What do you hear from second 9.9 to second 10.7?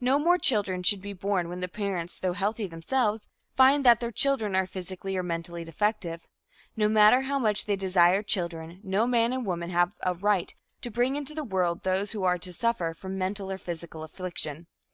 a right